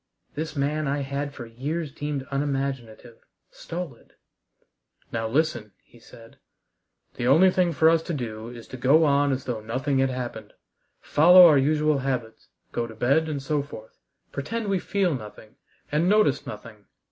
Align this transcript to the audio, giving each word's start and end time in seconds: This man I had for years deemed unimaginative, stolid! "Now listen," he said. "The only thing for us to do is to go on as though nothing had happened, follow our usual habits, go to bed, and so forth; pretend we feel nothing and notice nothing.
This 0.33 0.55
man 0.55 0.87
I 0.87 1.01
had 1.01 1.31
for 1.31 1.45
years 1.45 1.91
deemed 1.91 2.25
unimaginative, 2.31 3.19
stolid! 3.51 4.13
"Now 5.11 5.27
listen," 5.27 5.73
he 5.83 5.99
said. 5.99 6.39
"The 7.17 7.27
only 7.27 7.51
thing 7.51 7.71
for 7.71 7.87
us 7.87 8.01
to 8.09 8.13
do 8.15 8.49
is 8.49 8.67
to 8.69 8.77
go 8.77 9.03
on 9.05 9.31
as 9.31 9.45
though 9.45 9.61
nothing 9.61 9.99
had 9.99 10.09
happened, 10.09 10.53
follow 11.01 11.45
our 11.45 11.59
usual 11.59 11.99
habits, 11.99 12.47
go 12.71 12.87
to 12.87 12.95
bed, 12.95 13.29
and 13.29 13.43
so 13.43 13.61
forth; 13.61 13.99
pretend 14.31 14.69
we 14.69 14.79
feel 14.79 15.13
nothing 15.13 15.57
and 15.91 16.09
notice 16.09 16.47
nothing. 16.47 16.87